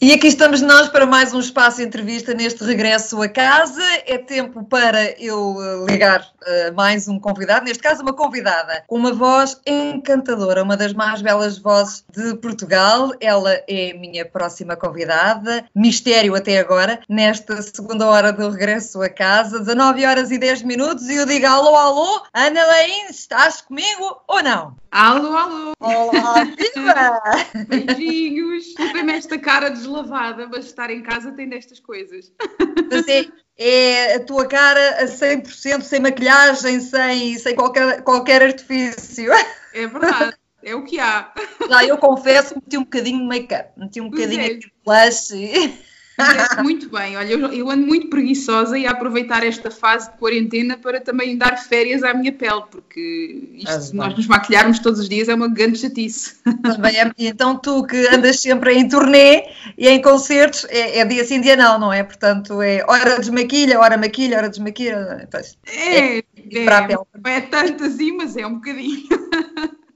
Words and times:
E 0.00 0.12
aqui 0.12 0.28
estamos 0.28 0.62
nós 0.62 0.88
para 0.88 1.04
mais 1.04 1.34
um 1.34 1.40
espaço 1.40 1.78
de 1.78 1.82
entrevista 1.82 2.32
neste 2.32 2.62
regresso 2.62 3.20
a 3.20 3.28
casa. 3.28 3.82
É 4.06 4.16
tempo 4.16 4.62
para 4.62 5.20
eu 5.20 5.56
eh, 5.60 5.90
ligar 5.90 6.20
uh, 6.20 6.72
mais 6.72 7.08
um 7.08 7.18
convidado, 7.18 7.64
neste 7.64 7.82
caso 7.82 8.02
uma 8.02 8.12
convidada 8.12 8.84
com 8.86 8.94
uma 8.94 9.12
voz 9.12 9.60
encantadora, 9.66 10.62
uma 10.62 10.76
das 10.76 10.92
mais 10.92 11.20
belas 11.20 11.58
vozes 11.58 12.04
de 12.14 12.36
Portugal. 12.36 13.10
Ela 13.20 13.60
é 13.66 13.92
minha 13.92 14.24
próxima 14.24 14.76
convidada, 14.76 15.64
mistério 15.74 16.36
até 16.36 16.60
agora, 16.60 17.00
nesta 17.08 17.60
segunda 17.60 18.06
hora 18.06 18.32
do 18.32 18.50
regresso 18.50 19.02
a 19.02 19.08
casa, 19.08 19.58
19 19.58 20.06
horas 20.06 20.30
e 20.30 20.38
10 20.38 20.62
minutos, 20.62 21.08
e 21.08 21.16
eu 21.16 21.26
digo 21.26 21.46
alô, 21.46 21.74
alô, 21.74 22.22
Ana 22.32 22.64
Lein, 22.68 23.06
estás 23.10 23.62
comigo 23.62 24.22
ou 24.28 24.44
não? 24.44 24.76
Alô, 24.90 25.36
alô! 25.36 25.72
Olá, 25.80 26.44
viva! 26.44 27.42
Beijinhos! 27.68 28.64
Desculpem-me 28.64 29.12
esta 29.12 29.38
cara 29.38 29.68
deslavada, 29.88 30.46
mas 30.46 30.66
estar 30.66 30.90
em 30.90 31.02
casa 31.02 31.32
tem 31.32 31.48
destas 31.48 31.80
coisas. 31.80 32.32
Mas 32.90 33.08
é, 33.08 33.26
é 33.56 34.14
a 34.14 34.24
tua 34.24 34.46
cara 34.46 35.02
a 35.02 35.06
100%, 35.06 35.82
sem 35.82 36.00
maquilhagem, 36.00 36.80
sem, 36.80 37.38
sem 37.38 37.54
qualquer, 37.54 38.02
qualquer 38.02 38.42
artifício. 38.42 39.32
É 39.74 39.86
verdade, 39.86 40.36
é 40.62 40.74
o 40.74 40.84
que 40.84 40.98
há. 40.98 41.32
Já 41.68 41.84
eu 41.84 41.98
confesso 41.98 42.54
que 42.54 42.60
meti 42.60 42.78
um 42.78 42.84
bocadinho 42.84 43.18
de 43.18 43.26
make-up, 43.26 43.70
meti 43.76 44.00
um 44.00 44.10
bocadinho 44.10 44.58
de 44.58 44.72
blush. 44.84 45.30
E- 46.18 46.24
Fizeste 46.24 46.62
muito 46.62 46.90
bem. 46.90 47.16
Olha, 47.16 47.32
eu, 47.32 47.52
eu 47.52 47.70
ando 47.70 47.86
muito 47.86 48.08
preguiçosa 48.08 48.76
e 48.76 48.86
a 48.86 48.90
aproveitar 48.90 49.44
esta 49.44 49.70
fase 49.70 50.10
de 50.10 50.16
quarentena 50.18 50.76
para 50.76 51.00
também 51.00 51.36
dar 51.36 51.56
férias 51.56 52.02
à 52.02 52.12
minha 52.12 52.32
pele, 52.32 52.62
porque 52.70 53.50
isto, 53.54 53.70
Faz 53.70 53.84
se 53.84 53.96
nós 53.96 54.14
nos 54.16 54.26
maquilharmos 54.26 54.78
todos 54.80 55.00
os 55.00 55.08
dias 55.08 55.28
é 55.28 55.34
uma 55.34 55.48
grande 55.48 55.78
chatice. 55.78 56.36
Também 56.62 57.00
é, 57.00 57.12
então 57.18 57.56
tu 57.56 57.84
que 57.84 58.06
andas 58.08 58.40
sempre 58.40 58.74
em 58.74 58.88
turnê 58.88 59.44
e 59.76 59.88
em 59.88 60.02
concertos, 60.02 60.66
é, 60.68 60.98
é 60.98 61.04
dia 61.04 61.24
sim, 61.24 61.40
dia 61.40 61.56
não, 61.56 61.78
não 61.78 61.92
é? 61.92 62.02
Portanto, 62.02 62.60
é 62.60 62.84
hora 62.88 63.18
desmaquilha, 63.18 63.78
hora 63.78 63.96
maquilha, 63.96 64.38
hora 64.38 64.48
desmaquilha. 64.48 65.28
Pois. 65.30 65.56
É, 65.66 66.22
para 66.64 66.78
a 66.78 66.82
pele. 66.86 67.00
não 67.24 67.30
é 67.30 67.40
tanto 67.42 67.84
assim, 67.84 68.12
mas 68.16 68.36
é 68.36 68.46
um 68.46 68.54
bocadinho. 68.54 69.06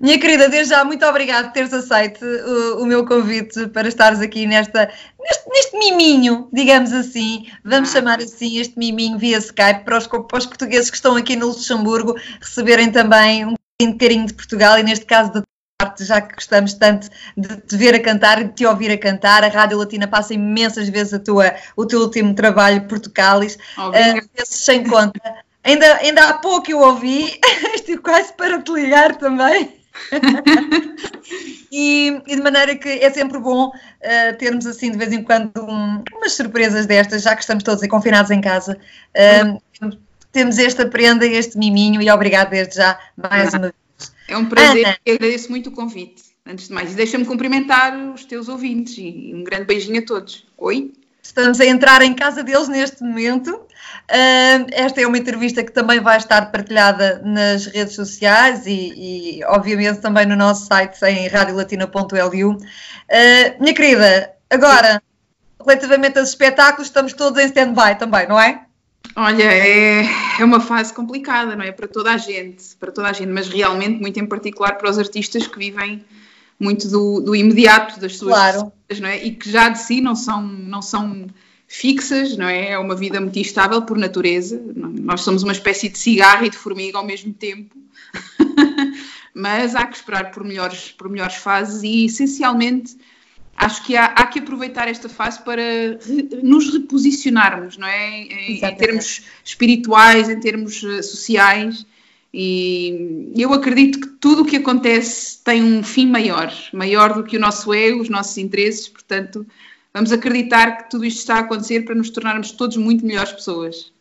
Minha 0.00 0.18
querida, 0.18 0.48
desde 0.48 0.70
já, 0.74 0.84
muito 0.84 1.04
obrigada 1.04 1.48
por 1.48 1.52
teres 1.52 1.72
aceito 1.72 2.24
o, 2.24 2.82
o 2.82 2.86
meu 2.86 3.04
convite 3.04 3.66
para 3.68 3.88
estares 3.88 4.20
aqui 4.20 4.46
nesta, 4.46 4.90
neste, 5.20 5.48
neste 5.50 5.78
miminho, 5.78 6.48
digamos 6.52 6.92
assim, 6.92 7.46
vamos 7.64 7.90
Ah. 7.90 7.92
chamar 7.92 8.20
assim 8.20 8.58
este 8.58 8.78
miminho 8.78 9.18
via 9.18 9.38
Skype 9.38 9.84
para 9.84 9.98
os, 9.98 10.06
para 10.06 10.38
os 10.38 10.46
portugueses 10.46 10.90
que 10.90 10.96
estão 10.96 11.16
aqui 11.16 11.36
no 11.36 11.48
Luxemburgo 11.48 12.16
receberem 12.40 12.90
também 12.90 13.44
um 13.44 13.54
bocadinho 13.54 13.92
de 13.92 13.98
carinho 13.98 14.26
de 14.26 14.34
Portugal 14.34 14.78
e 14.78 14.82
neste 14.82 15.04
caso 15.04 15.32
da 15.32 15.42
parte, 15.78 16.04
já 16.04 16.20
que 16.20 16.34
gostamos 16.36 16.74
tanto 16.74 17.08
de 17.36 17.56
te 17.56 17.76
ver 17.76 17.94
a 17.94 18.00
cantar 18.00 18.40
e 18.40 18.44
de 18.44 18.52
te 18.54 18.64
ouvir 18.64 18.90
a 18.92 18.96
cantar. 18.98 19.42
A 19.44 19.48
Rádio 19.48 19.76
Latina 19.76 20.06
passa 20.06 20.32
imensas 20.32 20.88
vezes 20.88 21.12
a 21.14 21.18
tua, 21.18 21.52
o 21.76 21.84
teu 21.84 22.00
último 22.00 22.32
trabalho, 22.34 22.86
Portugalis, 22.86 23.58
Obrigada. 23.76 24.18
uh, 24.20 24.28
vezes 24.36 24.54
sem 24.64 24.84
conta. 24.84 25.20
Ainda, 25.64 25.96
ainda 25.98 26.28
há 26.28 26.34
pouco 26.34 26.70
eu 26.70 26.80
ouvi, 26.80 27.38
estive 27.74 27.98
quase 27.98 28.32
para 28.32 28.60
te 28.60 28.72
ligar 28.72 29.16
também. 29.16 29.72
e, 31.70 32.20
e 32.26 32.36
de 32.36 32.42
maneira 32.42 32.74
que 32.76 32.88
é 32.88 33.10
sempre 33.10 33.38
bom 33.38 33.68
uh, 33.68 34.38
termos 34.38 34.66
assim 34.66 34.90
de 34.90 34.98
vez 34.98 35.12
em 35.12 35.22
quando 35.22 35.52
um- 35.58 36.02
umas 36.14 36.32
surpresas 36.32 36.86
destas, 36.86 37.22
já 37.22 37.34
que 37.34 37.42
estamos 37.42 37.62
todos 37.62 37.82
aí 37.82 37.88
confinados 37.88 38.30
em 38.30 38.40
casa. 38.40 38.78
Uh, 39.14 39.96
temos 40.32 40.58
esta 40.58 40.86
prenda, 40.86 41.26
este 41.26 41.58
miminho 41.58 42.00
e 42.00 42.10
obrigado 42.10 42.50
desde 42.50 42.76
já 42.76 42.98
mais 43.16 43.52
uma 43.52 43.60
vez. 43.60 43.74
É 44.28 44.36
um 44.36 44.46
prazer 44.46 44.86
Ana. 44.86 44.96
e 45.06 45.12
agradeço 45.12 45.50
muito 45.50 45.68
o 45.68 45.72
convite. 45.72 46.22
Antes 46.44 46.66
de 46.68 46.74
mais, 46.74 46.92
e 46.92 46.96
deixa-me 46.96 47.24
cumprimentar 47.24 47.96
os 48.12 48.24
teus 48.24 48.48
ouvintes 48.48 48.96
e 48.98 49.32
um 49.32 49.44
grande 49.44 49.64
beijinho 49.64 50.00
a 50.00 50.04
todos. 50.04 50.44
Oi? 50.58 50.92
Estamos 51.22 51.60
a 51.60 51.64
entrar 51.64 52.02
em 52.02 52.14
casa 52.14 52.42
deles 52.42 52.68
neste 52.68 53.02
momento. 53.02 53.60
Esta 54.72 55.00
é 55.00 55.06
uma 55.06 55.16
entrevista 55.16 55.62
que 55.62 55.70
também 55.70 56.00
vai 56.00 56.16
estar 56.16 56.50
partilhada 56.50 57.22
nas 57.24 57.66
redes 57.66 57.94
sociais 57.94 58.66
e, 58.66 59.38
e, 59.38 59.44
obviamente, 59.44 60.00
também 60.00 60.26
no 60.26 60.34
nosso 60.34 60.66
site 60.66 61.00
em 61.04 61.28
radiolatina.lu. 61.28 62.56
Uh, 62.56 62.58
minha 63.60 63.74
querida, 63.74 64.32
agora, 64.50 65.00
relativamente 65.60 66.18
aos 66.18 66.30
espetáculos, 66.30 66.88
estamos 66.88 67.12
todos 67.12 67.40
em 67.40 67.46
stand-by 67.46 67.96
também, 67.98 68.28
não 68.28 68.38
é? 68.38 68.64
Olha, 69.14 69.44
é, 69.44 70.04
é 70.40 70.44
uma 70.44 70.60
fase 70.60 70.92
complicada, 70.92 71.54
não 71.54 71.64
é? 71.64 71.70
Para 71.70 71.86
toda 71.86 72.12
a 72.12 72.16
gente, 72.16 72.76
para 72.76 72.90
toda 72.90 73.08
a 73.08 73.12
gente, 73.12 73.30
mas 73.30 73.48
realmente 73.48 74.00
muito 74.00 74.18
em 74.18 74.26
particular 74.26 74.76
para 74.76 74.90
os 74.90 74.98
artistas 74.98 75.46
que 75.46 75.58
vivem 75.58 76.04
muito 76.62 76.88
do, 76.88 77.20
do 77.20 77.34
imediato 77.36 77.98
das 78.00 78.16
suas 78.16 78.34
Claro. 78.34 78.72
vidas, 78.88 79.00
não 79.00 79.08
é? 79.08 79.24
E 79.24 79.32
que 79.32 79.50
já 79.50 79.68
de 79.68 79.78
si 79.80 80.00
não 80.00 80.14
são, 80.14 80.42
não 80.42 80.80
são 80.80 81.26
fixas, 81.66 82.36
não 82.36 82.46
é? 82.48 82.70
É 82.72 82.78
uma 82.78 82.94
vida 82.94 83.20
muito 83.20 83.38
instável 83.38 83.82
por 83.82 83.98
natureza. 83.98 84.62
Nós 84.74 85.22
somos 85.22 85.42
uma 85.42 85.52
espécie 85.52 85.88
de 85.88 85.98
cigarro 85.98 86.44
e 86.44 86.50
de 86.50 86.56
formiga 86.56 86.98
ao 86.98 87.04
mesmo 87.04 87.32
tempo. 87.32 87.74
mas 89.34 89.74
há 89.74 89.86
que 89.86 89.96
esperar 89.96 90.30
por 90.30 90.44
melhores, 90.44 90.92
por 90.92 91.08
melhores 91.08 91.36
fases 91.36 91.82
e 91.82 92.04
essencialmente 92.04 92.96
acho 93.56 93.82
que 93.84 93.96
há, 93.96 94.06
há 94.06 94.26
que 94.26 94.38
aproveitar 94.38 94.88
esta 94.88 95.08
fase 95.08 95.42
para 95.42 95.62
re- 95.62 96.28
nos 96.42 96.72
reposicionarmos, 96.72 97.76
não 97.76 97.86
é? 97.86 98.10
Em, 98.20 98.64
em 98.64 98.76
termos 98.76 99.22
espirituais, 99.44 100.28
em 100.28 100.40
termos 100.40 100.82
eh, 100.84 101.02
sociais. 101.02 101.86
E 102.34 103.30
eu 103.36 103.52
acredito 103.52 104.00
que 104.00 104.06
tudo 104.18 104.42
o 104.42 104.44
que 104.44 104.56
acontece 104.56 105.38
tem 105.44 105.62
um 105.62 105.82
fim 105.82 106.06
maior, 106.06 106.50
maior 106.72 107.12
do 107.12 107.24
que 107.24 107.36
o 107.36 107.40
nosso 107.40 107.74
ego, 107.74 108.00
os 108.00 108.08
nossos 108.08 108.38
interesses, 108.38 108.88
portanto, 108.88 109.46
vamos 109.92 110.12
acreditar 110.12 110.78
que 110.78 110.90
tudo 110.90 111.04
isto 111.04 111.18
está 111.18 111.36
a 111.36 111.40
acontecer 111.40 111.84
para 111.84 111.94
nos 111.94 112.08
tornarmos 112.08 112.52
todos 112.52 112.78
muito 112.78 113.04
melhores 113.04 113.32
pessoas. 113.32 113.92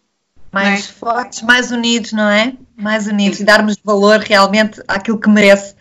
Mais 0.51 0.87
Não 0.87 0.93
fortes, 0.95 1.41
mais 1.41 1.71
unidos, 1.71 2.13
não 2.13 2.29
é? 2.29 2.53
Mais 2.77 3.07
unidos 3.07 3.39
e 3.39 3.43
darmos 3.43 3.75
valor 3.83 4.19
realmente 4.19 4.81
àquilo 4.87 5.19
que 5.19 5.29
merece. 5.29 5.75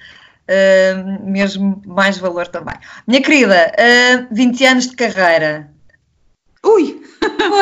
uh, 0.48 1.30
mesmo 1.30 1.80
mais 1.86 2.18
valor 2.18 2.48
também. 2.48 2.74
Minha 3.06 3.22
querida, 3.22 3.72
uh, 4.30 4.34
20 4.34 4.64
anos 4.64 4.88
de 4.88 4.96
carreira. 4.96 5.70
Ui, 6.64 7.00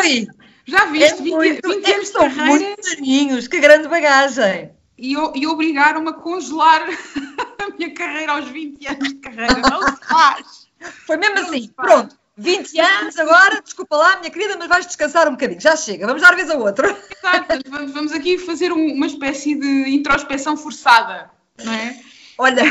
Ui, 0.02 0.26
já 0.66 0.84
é 0.84 0.90
viste, 0.90 1.22
20, 1.22 1.34
muito, 1.34 1.68
20 1.68 1.86
é, 1.86 1.94
anos 1.94 2.06
de 2.06 2.12
são 2.12 2.20
carreira 2.22 2.66
muitos 2.66 2.92
aninhos, 2.92 3.48
que 3.48 3.60
grande 3.60 3.88
bagagem. 3.88 4.77
E, 4.98 5.12
e 5.12 5.46
obrigaram-me 5.46 6.08
a 6.10 6.12
congelar 6.12 6.82
a 7.62 7.76
minha 7.76 7.94
carreira 7.94 8.32
aos 8.32 8.48
20 8.48 8.86
anos 8.86 9.08
de 9.08 9.14
carreira. 9.16 9.60
Não 9.70 9.82
se 9.82 10.04
faz! 10.04 10.68
Foi 11.06 11.16
mesmo 11.16 11.36
Não 11.36 11.42
assim, 11.48 11.68
pronto, 11.74 12.16
20 12.36 12.78
anos 12.80 13.18
agora, 13.18 13.60
desculpa 13.62 13.96
lá, 13.96 14.18
minha 14.18 14.30
querida, 14.30 14.56
mas 14.56 14.68
vais 14.68 14.86
descansar 14.86 15.26
um 15.28 15.32
bocadinho, 15.32 15.60
já 15.60 15.74
chega, 15.76 16.06
vamos 16.06 16.22
dar 16.22 16.36
vez 16.36 16.50
a 16.50 16.56
outro. 16.56 16.86
Exato, 16.86 17.70
vamos, 17.70 17.92
vamos 17.92 18.12
aqui 18.12 18.38
fazer 18.38 18.72
um- 18.72 18.92
uma 18.94 19.06
espécie 19.06 19.54
de 19.56 19.90
introspeção 19.90 20.56
forçada, 20.56 21.30
não 21.64 21.72
é? 21.72 22.00
Olha, 22.38 22.62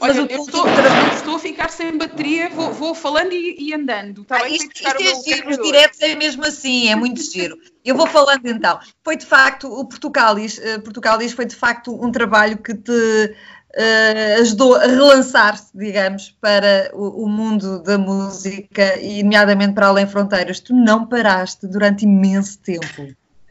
Olha, 0.00 0.20
eu 0.30 0.42
estou, 0.42 0.62
trabalho- 0.64 1.14
estou 1.14 1.36
a 1.36 1.38
ficar 1.38 1.68
sem 1.68 1.96
bateria, 1.98 2.48
vou, 2.48 2.72
vou 2.72 2.94
falando 2.94 3.32
e, 3.32 3.56
e 3.58 3.74
andando. 3.74 4.22
Está 4.22 4.36
Ah, 4.38 4.42
bem? 4.44 4.56
isto, 4.56 4.70
isto 4.74 5.02
é 5.02 5.14
giro, 5.22 5.50
os 5.50 5.58
diretos 5.58 6.00
é 6.00 6.14
mesmo 6.16 6.44
assim, 6.46 6.88
é 6.88 6.96
muito 6.96 7.20
giro. 7.30 7.56
Eu 7.84 7.94
vou 7.94 8.06
falando 8.06 8.46
então. 8.46 8.80
Foi 9.04 9.16
de 9.16 9.26
facto, 9.26 9.68
o 9.68 9.84
Portugalis, 9.86 10.58
eh, 10.58 10.78
Portugalis 10.78 11.32
foi 11.32 11.44
de 11.44 11.54
facto 11.54 11.92
um 11.94 12.10
trabalho 12.10 12.56
que 12.56 12.74
te 12.74 13.34
eh, 13.74 14.36
ajudou 14.40 14.76
a 14.76 14.86
relançar-se, 14.86 15.70
digamos, 15.76 16.34
para 16.40 16.90
o, 16.94 17.24
o 17.24 17.28
mundo 17.28 17.82
da 17.82 17.98
música 17.98 18.98
e, 18.98 19.22
nomeadamente, 19.22 19.74
para 19.74 19.88
além 19.88 20.06
fronteiras. 20.06 20.58
Tu 20.58 20.74
não 20.74 21.06
paraste 21.06 21.66
durante 21.66 22.04
imenso 22.04 22.58
tempo. 22.60 22.86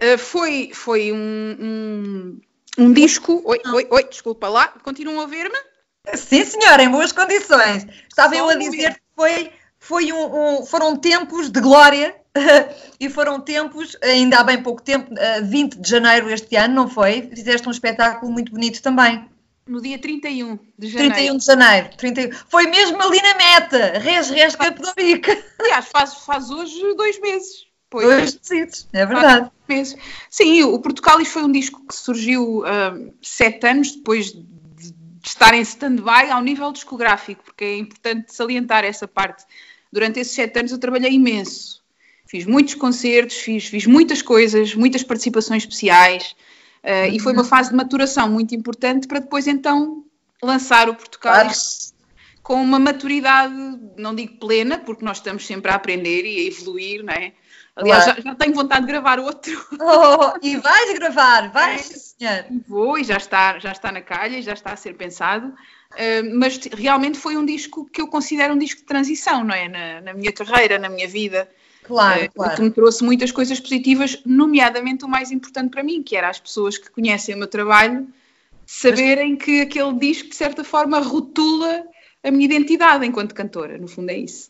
Uh, 0.02 0.18
foi 0.18 0.72
foi 0.74 1.12
um, 1.12 1.18
um, 1.60 2.40
um 2.78 2.92
disco. 2.94 3.42
Oi, 3.46 3.59
oi, 3.74 3.88
oi, 3.90 4.04
desculpa 4.06 4.48
lá. 4.48 4.68
Continuam 4.84 5.22
a 5.22 5.26
ver-me? 5.28 5.58
Sim, 6.16 6.44
senhora, 6.46 6.82
em 6.84 6.90
boas 6.90 7.12
condições. 7.12 7.86
Estava 8.09 8.36
eu 8.36 8.50
a 8.50 8.56
dizer 8.56 8.96
que 8.96 9.02
foi, 9.16 9.52
foi 9.80 10.12
um, 10.12 10.59
um- 10.62 10.66
foram 10.66 10.96
tempos 10.96 11.50
de 11.50 11.59
glória 11.62 12.16
e 13.00 13.09
foram 13.09 13.40
tempos, 13.40 13.96
ainda 14.02 14.40
há 14.40 14.44
bem 14.44 14.64
pouco 14.64 14.82
tempo, 14.82 15.14
eh, 15.18 15.41
20 15.41 15.76
de 15.78 15.90
janeiro 15.90 16.29
este 16.32 16.56
ano, 16.56 16.73
não 16.73 16.88
foi? 16.90 17.29
Fizeste 17.34 17.68
um 17.68 17.72
espetáculo 17.72 18.32
muito 18.32 18.52
bonito 18.52 18.82
também. 18.82 19.29
No 19.68 19.79
dia 19.79 20.00
31 20.00 20.58
de 20.78 20.88
janeiro. 20.88 21.14
31 21.14 21.38
de 21.38 21.46
janeiro. 21.46 21.90
31. 21.96 22.32
Foi 22.50 22.66
mesmo 22.68 23.02
ali 23.02 23.22
na 23.22 23.35
meta. 23.35 24.00
Res, 24.00 24.29
res, 24.29 24.56
Capodorica. 24.56 25.38
Aliás, 25.59 25.85
faz, 25.85 26.14
faz 26.16 26.50
hoje 26.50 26.96
dois 26.96 27.20
meses. 27.22 27.68
Pois. 27.91 28.35
Dois 28.35 28.88
é 28.93 29.05
verdade. 29.05 29.52
meses. 29.67 29.97
Sim, 30.29 30.64
o 30.64 30.79
Portugalis 30.79 31.28
foi 31.28 31.43
um 31.43 31.52
disco 31.52 31.85
que 31.85 31.93
surgiu 31.93 32.64
ah, 32.66 32.97
sete 33.22 33.67
anos 33.67 33.91
depois 33.91 34.32
de, 34.32 34.41
de 34.41 34.93
estar 35.28 35.53
em 35.53 35.61
stand-by 35.61 36.32
ao 36.32 36.41
nível 36.41 36.72
discográfico, 36.72 37.43
porque 37.43 37.66
é 37.66 37.78
importante 37.78 38.34
salientar 38.34 38.85
essa 38.85 39.09
parte. 39.09 39.43
Durante 39.91 40.22
esses 40.22 40.34
sete 40.34 40.58
anos 40.58 40.72
eu 40.72 40.79
trabalhei 40.79 41.11
imenso. 41.11 41.82
Fiz 42.26 42.46
muitos 42.46 42.76
concertos, 42.76 43.35
fiz, 43.35 43.66
fiz 43.66 43.85
muitas 43.85 44.22
coisas, 44.22 44.73
muitas 44.73 45.03
participações 45.03 45.64
especiais, 45.64 46.34
ah, 46.82 47.09
e 47.09 47.20
foi 47.20 47.34
uma 47.34 47.44
fase 47.44 47.72
de 47.72 47.76
maturação 47.76 48.29
muito 48.29 48.55
importante 48.55 49.05
para 49.05 49.20
depois 49.20 49.47
então 49.47 50.05
lançar 50.41 50.87
o 50.87 50.96
Portugalis 50.96 51.91
com 52.43 52.55
uma 52.55 52.79
maturidade, 52.79 53.53
não 53.97 54.16
digo 54.16 54.38
plena, 54.38 54.79
porque 54.79 55.05
nós 55.05 55.17
estamos 55.17 55.46
sempre 55.46 55.72
a 55.72 55.76
aprender 55.76 56.26
e 56.26 56.40
a 56.40 56.47
evoluir, 56.47 57.03
não 57.03 57.14
é? 57.14 57.34
Aliás, 57.76 58.03
claro. 58.03 58.22
já, 58.22 58.29
já, 58.29 58.35
tenho 58.35 58.53
vontade 58.53 58.82
de 58.82 58.88
gravar 58.88 59.20
outro. 59.20 59.52
Oh, 59.79 60.38
e 60.41 60.58
vais 60.58 60.93
gravar, 60.93 61.52
vais, 61.52 61.90
é, 61.90 61.93
senhor. 61.93 62.46
Vou 62.67 62.97
e 62.97 63.03
já 63.03 63.17
está, 63.17 63.58
já 63.59 63.72
está 63.72 63.91
na 63.91 64.02
calha, 64.02 64.41
já 64.41 64.53
está 64.53 64.73
a 64.73 64.76
ser 64.76 64.96
pensado. 64.96 65.47
Uh, 65.93 66.38
mas 66.38 66.58
realmente 66.73 67.17
foi 67.17 67.35
um 67.38 67.46
disco 67.46 67.85
que 67.85 68.02
eu 68.02 68.08
considero 68.08 68.53
um 68.53 68.58
disco 68.58 68.82
de 68.82 68.85
transição, 68.85 69.44
não 69.44 69.55
é? 69.55 69.67
Na, 69.67 70.02
na 70.02 70.14
minha 70.14 70.32
carreira, 70.32 70.78
na 70.78 70.90
minha 70.90 71.08
vida. 71.08 71.49
Claro, 71.84 72.26
uh, 72.26 72.32
claro. 72.34 72.55
Que 72.55 72.61
me 72.61 72.72
trouxe 72.72 73.03
muitas 73.03 73.32
coisas 73.32 73.59
positivas, 73.59 74.22
nomeadamente 74.26 75.05
o 75.05 75.08
mais 75.08 75.32
importante 75.32 75.72
para 75.72 75.84
mim, 75.84 76.03
que 76.03 76.16
era 76.16 76.29
as 76.29 76.40
pessoas 76.40 76.78
que 76.78 76.91
conhecem 76.91 77.35
o 77.35 77.37
meu 77.37 77.47
trabalho 77.47 78.08
saberem 78.66 79.34
mas... 79.34 79.44
que 79.44 79.61
aquele 79.61 79.94
disco, 79.94 80.29
de 80.29 80.35
certa 80.35 80.64
forma, 80.64 80.99
rotula 80.99 81.84
a 82.23 82.29
minha 82.29 82.46
identidade 82.46 83.06
enquanto 83.06 83.34
cantora, 83.34 83.78
no 83.78 83.88
fundo 83.88 84.12
é 84.12 84.18
isso. 84.18 84.50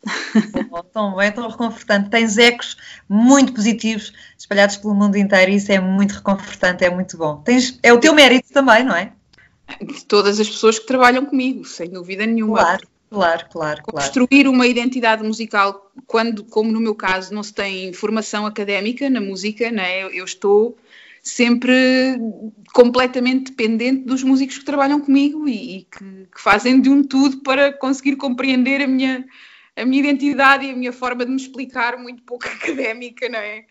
Oh, 0.71 0.83
tão 0.83 1.15
bem, 1.15 1.31
tão 1.31 1.49
reconfortante. 1.49 2.09
Tens 2.09 2.37
ecos 2.37 2.77
muito 3.07 3.53
positivos 3.53 4.13
espalhados 4.37 4.77
pelo 4.77 4.93
mundo 4.93 5.17
inteiro 5.17 5.51
e 5.51 5.55
isso 5.55 5.71
é 5.71 5.79
muito 5.79 6.13
reconfortante, 6.13 6.83
é 6.83 6.89
muito 6.89 7.17
bom. 7.17 7.37
Tens, 7.37 7.79
é 7.81 7.93
o 7.93 7.99
teu 7.99 8.13
mérito 8.13 8.51
também, 8.51 8.83
não 8.83 8.95
é? 8.95 9.13
De 9.81 10.05
todas 10.05 10.39
as 10.39 10.49
pessoas 10.49 10.79
que 10.79 10.85
trabalham 10.85 11.25
comigo, 11.25 11.63
sem 11.63 11.89
dúvida 11.89 12.25
nenhuma. 12.25 12.57
Claro, 12.57 12.87
claro, 13.09 13.47
claro. 13.49 13.81
Construir 13.83 14.47
uma 14.47 14.67
identidade 14.67 15.23
musical, 15.23 15.91
quando, 16.05 16.43
como 16.43 16.71
no 16.71 16.79
meu 16.79 16.95
caso, 16.95 17.33
não 17.33 17.43
se 17.43 17.53
tem 17.53 17.93
formação 17.93 18.45
académica 18.45 19.09
na 19.09 19.21
música, 19.21 19.71
não 19.71 19.83
é? 19.83 20.03
eu 20.03 20.25
estou 20.25 20.77
sempre 21.21 22.17
completamente 22.73 23.51
dependente 23.51 24.05
dos 24.05 24.23
músicos 24.23 24.57
que 24.57 24.65
trabalham 24.65 24.99
comigo 24.99 25.47
e, 25.47 25.77
e 25.77 25.83
que, 25.83 26.27
que, 26.33 26.41
fazem 26.41 26.81
de 26.81 26.89
um 26.89 27.03
tudo 27.03 27.41
para 27.41 27.71
conseguir 27.71 28.15
compreender 28.15 28.81
a 28.81 28.87
minha, 28.87 29.25
a 29.75 29.85
minha 29.85 29.99
identidade 29.99 30.65
e 30.65 30.71
a 30.71 30.75
minha 30.75 30.91
forma 30.91 31.25
de 31.25 31.31
me 31.31 31.37
explicar 31.37 31.97
muito 31.97 32.23
pouco 32.23 32.47
académica, 32.49 33.29
não 33.29 33.39
é? 33.39 33.65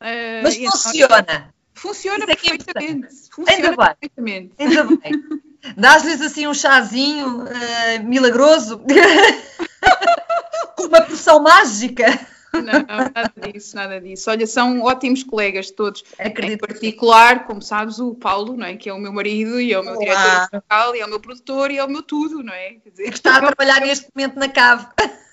Uh, 0.00 0.42
Mas 0.42 0.56
funciona. 0.56 1.20
Então, 1.20 1.44
funciona 1.74 2.24
é, 2.24 2.32
é 2.32 2.36
perfeitamente. 2.36 3.06
funciona 3.30 3.68
Ainda 3.68 3.76
perfeitamente. 3.76 4.54
Bem. 4.56 4.66
Ainda 4.66 4.84
bem. 4.84 5.12
Dás-lhes 5.76 6.20
assim 6.20 6.46
um 6.46 6.54
chazinho 6.54 7.44
uh, 7.44 8.04
milagroso 8.04 8.78
com 10.76 10.84
uma 10.84 11.02
poção 11.02 11.42
mágica. 11.42 12.06
Não, 12.52 12.62
nada 12.64 13.52
disso, 13.52 13.76
nada 13.76 14.00
disso. 14.00 14.30
Olha, 14.30 14.46
são 14.46 14.80
ótimos 14.82 15.22
colegas 15.22 15.70
todos. 15.70 16.04
Acredito. 16.18 16.52
Em 16.52 16.58
particular, 16.58 17.46
como 17.46 17.60
sabes, 17.60 17.98
o 17.98 18.14
Paulo, 18.14 18.56
não 18.56 18.66
é? 18.66 18.76
que 18.76 18.88
é 18.88 18.92
o 18.92 18.98
meu 18.98 19.12
marido 19.12 19.60
e 19.60 19.72
é 19.72 19.78
o 19.78 19.82
meu 19.82 19.94
Olá. 19.94 20.00
diretor 20.00 20.48
musical 20.52 20.96
e 20.96 21.00
é 21.00 21.06
o 21.06 21.08
meu 21.08 21.20
produtor 21.20 21.70
e 21.70 21.78
é 21.78 21.84
o 21.84 21.88
meu 21.88 22.02
tudo, 22.02 22.42
não 22.42 22.52
é? 22.52 22.76
Dizer, 22.84 23.10
que 23.10 23.14
está 23.16 23.36
a 23.36 23.40
trabalhar 23.40 23.80
neste 23.80 24.08
momento 24.14 24.38
na 24.38 24.48
cave. 24.48 24.86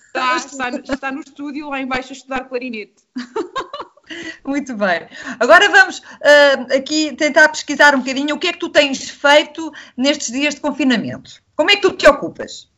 Está, 0.08 0.36
está, 0.38 0.70
está 0.94 1.12
no 1.12 1.22
estúdio 1.22 1.70
lá 1.70 1.80
embaixo 1.80 2.14
a 2.14 2.16
estudar 2.16 2.42
clarinete. 2.46 2.96
Muito 4.46 4.76
bem. 4.76 5.08
Agora 5.40 5.70
vamos 5.70 6.00
uh, 6.00 6.78
aqui 6.78 7.16
tentar 7.16 7.50
pesquisar 7.50 7.96
um 7.96 8.00
bocadinho 8.00 8.36
o 8.36 8.40
que 8.40 8.48
é 8.48 8.54
que 8.54 8.60
tu 8.60 8.70
tens 8.70 9.10
feito 9.10 9.72
nestes 9.98 10.32
dias 10.32 10.56
de 10.56 10.62
confinamento. 10.62 11.42
Como 11.56 11.72
é 11.72 11.76
que 11.76 11.82
tu 11.82 11.92
te 11.92 12.08
ocupas? 12.08 12.70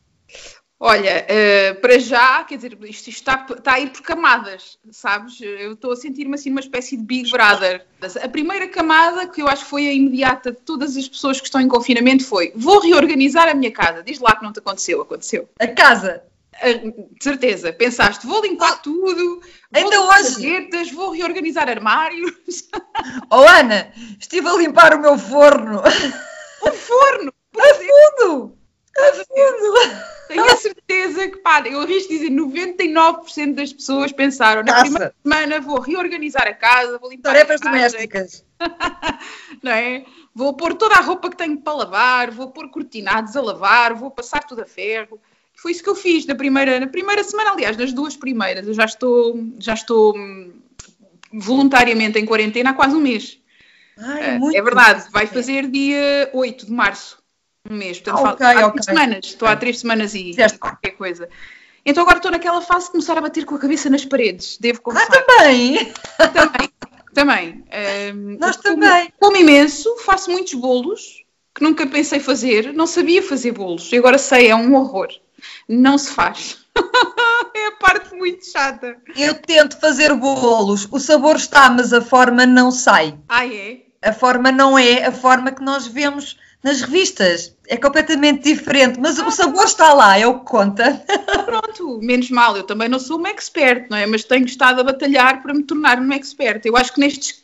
Olha, 0.80 1.26
uh, 1.26 1.80
para 1.80 1.98
já, 1.98 2.44
quer 2.44 2.54
dizer, 2.54 2.78
isto, 2.84 3.10
está, 3.10 3.44
está 3.50 3.74
a 3.74 3.80
ir 3.80 3.90
por 3.90 4.00
camadas, 4.00 4.78
sabes? 4.92 5.40
Eu 5.40 5.72
estou 5.72 5.90
a 5.90 5.96
sentir-me 5.96 6.36
assim 6.36 6.52
uma 6.52 6.60
espécie 6.60 6.96
de 6.96 7.02
Big 7.02 7.28
Brother. 7.32 7.84
A 8.22 8.28
primeira 8.28 8.68
camada, 8.68 9.26
que 9.26 9.42
eu 9.42 9.48
acho 9.48 9.64
que 9.64 9.70
foi 9.70 9.88
a 9.88 9.92
imediata 9.92 10.52
de 10.52 10.58
todas 10.58 10.96
as 10.96 11.08
pessoas 11.08 11.40
que 11.40 11.46
estão 11.46 11.60
em 11.60 11.66
confinamento, 11.66 12.24
foi: 12.24 12.52
vou 12.54 12.78
reorganizar 12.80 13.48
a 13.48 13.54
minha 13.54 13.72
casa. 13.72 14.04
Diz 14.04 14.20
lá 14.20 14.36
que 14.36 14.44
não 14.44 14.52
te 14.52 14.60
aconteceu, 14.60 15.02
aconteceu. 15.02 15.48
A 15.58 15.66
casa? 15.66 16.22
Uh, 16.62 17.08
de 17.12 17.24
certeza. 17.24 17.72
Pensaste, 17.72 18.24
vou 18.24 18.40
limpar 18.40 18.80
tudo, 18.80 19.42
ainda 19.72 20.00
hoje. 20.00 20.42
Gavetas, 20.42 20.92
vou 20.92 21.10
reorganizar 21.10 21.68
armários. 21.68 22.32
Oh, 23.30 23.46
Ana, 23.46 23.92
estive 24.18 24.48
a 24.48 24.56
limpar 24.56 24.94
o 24.94 25.00
meu 25.00 25.16
forno. 25.16 25.80
O 26.62 26.72
forno? 26.72 27.32
A 27.58 27.74
fundo! 27.74 28.57
A 28.98 29.12
fundo! 29.12 30.08
Tenho 30.28 30.44
a 30.44 30.56
certeza 30.56 31.28
que, 31.28 31.38
pá, 31.38 31.62
eu 31.66 31.80
arrisco 31.80 32.10
dizer, 32.10 32.30
99% 32.30 33.54
das 33.54 33.72
pessoas 33.72 34.12
pensaram, 34.12 34.62
na 34.62 34.80
primeira 34.80 35.14
semana 35.22 35.60
vou 35.60 35.80
reorganizar 35.80 36.46
a 36.46 36.52
casa, 36.52 36.98
vou 36.98 37.10
limpar 37.10 37.32
Tarefas 37.32 37.60
domésticas. 37.60 38.44
não 39.62 39.72
é? 39.72 40.04
Vou 40.34 40.52
pôr 40.52 40.74
toda 40.74 40.96
a 40.96 41.00
roupa 41.00 41.30
que 41.30 41.36
tenho 41.36 41.56
para 41.56 41.72
lavar, 41.72 42.30
vou 42.30 42.50
pôr 42.50 42.70
cortinados 42.70 43.34
a 43.36 43.40
lavar, 43.40 43.94
vou 43.94 44.10
passar 44.10 44.44
tudo 44.44 44.60
a 44.60 44.66
ferro. 44.66 45.18
Foi 45.56 45.72
isso 45.72 45.82
que 45.82 45.88
eu 45.88 45.94
fiz 45.94 46.26
na 46.26 46.34
primeira, 46.34 46.78
na 46.78 46.86
primeira 46.86 47.24
semana, 47.24 47.52
aliás, 47.52 47.76
nas 47.76 47.92
duas 47.92 48.14
primeiras. 48.14 48.68
Eu 48.68 48.74
já 48.74 48.84
estou, 48.84 49.34
já 49.58 49.72
estou 49.72 50.14
hum, 50.14 50.52
voluntariamente 51.32 52.18
em 52.18 52.26
quarentena 52.26 52.70
há 52.70 52.74
quase 52.74 52.94
um 52.94 53.00
mês. 53.00 53.40
Ai, 53.96 54.38
é, 54.54 54.58
é 54.58 54.62
verdade, 54.62 55.10
vai 55.10 55.26
fazer 55.26 55.66
dia 55.68 56.30
8 56.34 56.66
de 56.66 56.72
março 56.72 57.17
um 57.70 57.76
mês. 57.76 58.00
Portanto, 58.00 58.26
ah, 58.26 58.32
okay, 58.32 58.46
há 58.46 58.66
okay. 58.66 58.70
três 58.70 58.84
semanas. 58.84 59.24
Estou 59.24 59.48
há 59.48 59.56
três 59.56 59.78
semanas 59.80 60.14
e 60.14 60.34
certo. 60.34 60.58
qualquer 60.58 60.90
coisa. 60.92 61.28
Então 61.84 62.02
agora 62.02 62.18
estou 62.18 62.30
naquela 62.30 62.60
fase 62.60 62.86
de 62.86 62.92
começar 62.92 63.16
a 63.16 63.20
bater 63.20 63.44
com 63.44 63.54
a 63.54 63.58
cabeça 63.58 63.88
nas 63.88 64.04
paredes, 64.04 64.58
devo 64.58 64.82
confessar. 64.82 65.08
Ah, 65.10 65.22
também! 65.22 65.92
Também, 66.34 66.70
também. 67.14 67.64
Um, 68.14 68.36
Nós 68.38 68.56
também. 68.56 69.12
Como, 69.18 69.32
como 69.32 69.36
imenso, 69.36 69.96
faço 70.04 70.30
muitos 70.30 70.54
bolos, 70.54 71.24
que 71.54 71.62
nunca 71.62 71.86
pensei 71.86 72.20
fazer, 72.20 72.72
não 72.74 72.86
sabia 72.86 73.22
fazer 73.22 73.52
bolos, 73.52 73.90
e 73.90 73.96
agora 73.96 74.18
sei, 74.18 74.48
é 74.48 74.54
um 74.54 74.74
horror. 74.74 75.08
Não 75.66 75.96
se 75.96 76.10
faz. 76.10 76.58
é 77.54 77.66
a 77.68 77.72
parte 77.72 78.14
muito 78.14 78.44
chata. 78.44 78.96
Eu 79.16 79.34
tento 79.34 79.80
fazer 79.80 80.12
bolos, 80.14 80.86
o 80.90 80.98
sabor 80.98 81.36
está, 81.36 81.70
mas 81.70 81.92
a 81.92 82.02
forma 82.02 82.44
não 82.44 82.70
sai. 82.70 83.18
Ah, 83.28 83.46
é? 83.46 83.78
A 84.02 84.12
forma 84.12 84.52
não 84.52 84.78
é 84.78 85.06
a 85.06 85.12
forma 85.12 85.52
que 85.52 85.62
nós 85.62 85.86
vemos 85.86 86.36
nas 86.62 86.80
revistas. 86.82 87.56
É 87.66 87.76
completamente 87.76 88.42
diferente, 88.42 88.98
mas 88.98 89.18
o 89.18 89.30
sabor 89.30 89.64
está 89.64 89.92
lá, 89.92 90.18
é 90.18 90.26
o 90.26 90.40
que 90.40 90.46
conta. 90.46 91.04
Pronto, 91.44 92.00
menos 92.02 92.30
mal, 92.30 92.56
eu 92.56 92.64
também 92.64 92.88
não 92.88 92.98
sou 92.98 93.18
uma 93.18 93.30
expert, 93.30 93.88
não 93.90 93.96
é? 93.96 94.06
Mas 94.06 94.24
tenho 94.24 94.46
estado 94.46 94.80
a 94.80 94.84
batalhar 94.84 95.42
para 95.42 95.54
me 95.54 95.62
tornar 95.62 95.98
uma 95.98 96.14
expert. 96.14 96.64
Eu 96.64 96.76
acho 96.76 96.92
que 96.92 97.00
nestes 97.00 97.42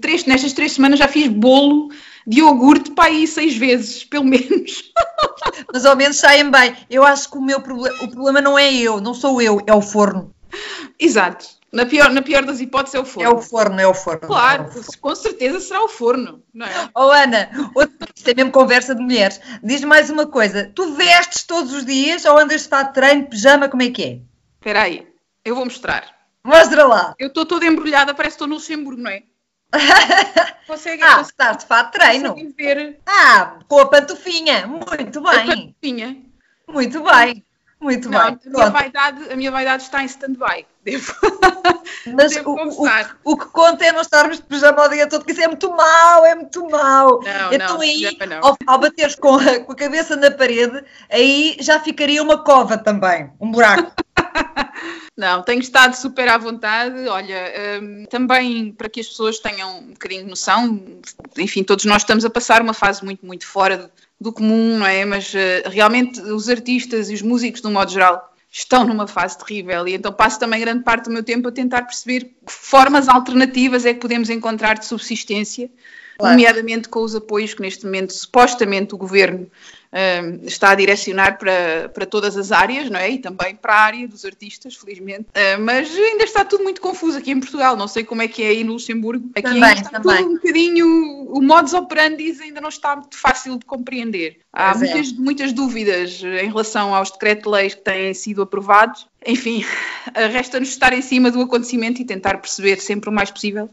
três, 0.00 0.24
nestas 0.24 0.52
três 0.52 0.72
semanas 0.72 0.98
já 0.98 1.08
fiz 1.08 1.28
bolo 1.28 1.90
de 2.26 2.40
iogurte 2.40 2.90
para 2.90 3.04
aí 3.04 3.26
seis 3.26 3.56
vezes, 3.56 4.04
pelo 4.04 4.24
menos. 4.24 4.92
Mas 5.72 5.84
ao 5.84 5.96
menos 5.96 6.18
saem 6.18 6.50
bem. 6.50 6.76
Eu 6.90 7.04
acho 7.04 7.30
que 7.30 7.38
o 7.38 7.42
meu 7.42 7.60
problema, 7.60 7.96
o 8.02 8.10
problema 8.10 8.40
não 8.40 8.58
é 8.58 8.72
eu, 8.72 9.00
não 9.00 9.14
sou 9.14 9.40
eu, 9.40 9.60
é 9.66 9.74
o 9.74 9.80
forno. 9.80 10.34
Exato. 10.98 11.57
Na 11.70 11.84
pior, 11.84 12.10
na 12.10 12.22
pior 12.22 12.44
das 12.44 12.60
hipóteses 12.60 12.94
é 12.94 13.00
o 13.00 13.04
forno. 13.04 13.30
É 13.30 13.34
o 13.34 13.40
forno, 13.40 13.80
é 13.80 13.86
o 13.86 13.92
forno. 13.92 14.20
Claro, 14.20 14.64
é 14.64 14.66
o 14.66 14.70
forno. 14.70 15.00
com 15.00 15.14
certeza 15.14 15.60
será 15.60 15.84
o 15.84 15.88
forno, 15.88 16.42
não 16.52 16.66
é? 16.66 16.90
Oh 16.94 17.10
Ana, 17.10 17.50
isto 18.16 18.28
é 18.28 18.34
mesmo 18.34 18.50
conversa 18.50 18.94
de 18.94 19.02
mulheres. 19.02 19.38
Diz 19.62 19.84
mais 19.84 20.08
uma 20.08 20.26
coisa, 20.26 20.72
tu 20.74 20.94
vestes 20.94 21.42
todos 21.42 21.72
os 21.72 21.84
dias 21.84 22.24
ou 22.24 22.38
andas 22.38 22.62
de 22.62 22.68
fato 22.68 22.88
de 22.88 22.94
treino, 22.94 23.26
pijama, 23.26 23.68
como 23.68 23.82
é 23.82 23.90
que 23.90 24.02
é? 24.02 24.20
Espera 24.54 24.82
aí, 24.82 25.06
eu 25.44 25.54
vou 25.54 25.66
mostrar. 25.66 26.16
Mostra 26.42 26.86
lá. 26.86 27.14
Eu 27.18 27.28
estou 27.28 27.44
toda 27.44 27.66
embrulhada, 27.66 28.14
parece 28.14 28.36
que 28.36 28.36
estou 28.36 28.48
no 28.48 28.54
Luxemburgo, 28.54 29.02
não 29.02 29.10
é? 29.10 29.22
Consegue, 30.66 31.02
ah, 31.02 31.16
consegue, 31.16 31.30
estás 31.30 31.56
de 31.58 31.66
fato 31.66 31.92
de 31.92 31.98
treino. 31.98 32.34
Ver. 32.56 33.00
Ah, 33.06 33.58
com 33.68 33.80
a 33.80 33.86
pantufinha, 33.86 34.66
muito 34.66 35.20
bem. 35.20 35.38
A 35.38 35.46
pantufinha. 35.46 36.16
Muito 36.66 37.02
bem. 37.02 37.44
Muito 37.80 38.10
não, 38.10 38.18
bem. 38.18 38.38
A 38.44 38.50
minha, 38.50 38.70
vaidade, 38.70 39.32
a 39.32 39.36
minha 39.36 39.50
vaidade 39.50 39.82
está 39.84 40.02
em 40.02 40.06
stand-by. 40.06 40.66
Devo, 40.88 41.14
Mas 42.14 42.32
devo 42.32 42.52
o, 42.52 42.86
o, 42.86 43.32
o, 43.32 43.36
que 43.36 43.46
conta 43.46 43.84
é 43.84 43.92
não 43.92 44.00
estarmos 44.00 44.38
de 44.38 44.42
pijama 44.42 44.84
o 44.84 44.88
dia 44.88 45.06
todo, 45.06 45.20
porque 45.20 45.32
isso 45.32 45.42
é 45.42 45.46
muito 45.46 45.70
mau, 45.70 46.24
é 46.24 46.34
muito 46.34 46.66
mau. 46.70 47.20
Não, 47.22 47.52
então 47.52 47.74
não, 47.74 47.80
aí, 47.80 48.18
ao, 48.40 48.56
ao 48.66 48.78
bateres 48.78 49.14
com 49.14 49.34
a, 49.34 49.60
com 49.60 49.72
a 49.72 49.76
cabeça 49.76 50.16
na 50.16 50.30
parede, 50.30 50.82
aí 51.10 51.56
já 51.60 51.78
ficaria 51.78 52.22
uma 52.22 52.42
cova 52.42 52.78
também, 52.78 53.30
um 53.38 53.50
buraco. 53.50 53.92
Não, 55.16 55.42
tenho 55.42 55.60
estado 55.60 55.94
super 55.94 56.28
à 56.28 56.38
vontade. 56.38 57.08
Olha, 57.08 57.80
um, 57.82 58.04
também 58.06 58.72
para 58.72 58.88
que 58.88 59.00
as 59.00 59.08
pessoas 59.08 59.38
tenham 59.38 59.80
um 59.80 59.92
bocadinho 59.92 60.24
de 60.24 60.30
noção, 60.30 60.80
enfim, 61.36 61.62
todos 61.62 61.84
nós 61.84 62.02
estamos 62.02 62.24
a 62.24 62.30
passar 62.30 62.62
uma 62.62 62.74
fase 62.74 63.04
muito, 63.04 63.24
muito 63.24 63.46
fora 63.46 63.90
do 64.20 64.32
comum, 64.32 64.78
não 64.78 64.86
é? 64.86 65.04
Mas 65.04 65.32
uh, 65.34 65.68
realmente 65.68 66.20
os 66.20 66.48
artistas 66.48 67.10
e 67.10 67.14
os 67.14 67.22
músicos, 67.22 67.60
de 67.60 67.66
um 67.66 67.72
modo 67.72 67.90
geral, 67.90 68.34
estão 68.50 68.84
numa 68.84 69.06
fase 69.06 69.38
terrível 69.38 69.86
e 69.86 69.94
então 69.94 70.12
passo 70.12 70.40
também 70.40 70.60
grande 70.60 70.82
parte 70.82 71.04
do 71.04 71.10
meu 71.10 71.22
tempo 71.22 71.48
a 71.48 71.52
tentar 71.52 71.82
perceber 71.82 72.24
que 72.24 72.52
formas 72.52 73.08
alternativas 73.08 73.84
é 73.84 73.92
que 73.92 74.00
podemos 74.00 74.30
encontrar 74.30 74.78
de 74.78 74.86
subsistência 74.86 75.70
claro. 76.18 76.36
nomeadamente 76.36 76.88
com 76.88 77.00
os 77.00 77.14
apoios 77.14 77.54
que 77.54 77.62
neste 77.62 77.84
momento 77.84 78.12
supostamente 78.12 78.94
o 78.94 78.98
governo 78.98 79.48
uh, 79.92 80.46
está 80.46 80.70
a 80.70 80.74
direcionar 80.74 81.38
para, 81.38 81.88
para 81.88 82.04
todas 82.04 82.36
as 82.36 82.52
áreas, 82.52 82.90
não 82.90 82.98
é? 82.98 83.10
E 83.10 83.18
também 83.18 83.54
para 83.54 83.74
a 83.74 83.80
área 83.80 84.08
dos 84.08 84.24
artistas, 84.24 84.74
felizmente. 84.74 85.26
Uh, 85.28 85.60
mas 85.60 85.94
ainda 85.94 86.24
está 86.24 86.44
tudo 86.44 86.64
muito 86.64 86.80
confuso 86.80 87.18
aqui 87.18 87.30
em 87.30 87.40
Portugal. 87.40 87.76
Não 87.76 87.88
sei 87.88 88.04
como 88.04 88.22
é 88.22 88.28
que 88.28 88.42
é 88.42 88.48
aí 88.48 88.64
no 88.64 88.74
Luxemburgo. 88.74 89.30
Aqui 89.34 89.42
também, 89.42 89.72
está 89.72 89.90
também. 89.90 90.16
tudo 90.16 90.30
um 90.30 90.34
bocadinho. 90.34 90.86
O 91.30 91.40
modus 91.40 91.72
operandi 91.72 92.36
ainda 92.42 92.60
não 92.60 92.68
está 92.68 92.96
muito 92.96 93.16
fácil 93.16 93.56
de 93.56 93.64
compreender. 93.64 94.38
Há 94.52 94.74
muitas, 94.74 95.12
é. 95.12 95.14
muitas 95.16 95.52
dúvidas 95.52 96.20
em 96.22 96.48
relação 96.48 96.94
aos 96.94 97.10
decretos-leis 97.10 97.74
que 97.74 97.82
têm 97.82 98.12
sido 98.12 98.42
aprovados. 98.42 99.06
Enfim, 99.24 99.64
resta-nos 100.32 100.68
estar 100.68 100.92
em 100.92 101.02
cima 101.02 101.30
do 101.30 101.40
acontecimento 101.40 102.00
e 102.02 102.04
tentar 102.04 102.38
perceber 102.38 102.80
sempre 102.80 103.08
o 103.08 103.12
mais 103.12 103.30
possível 103.30 103.70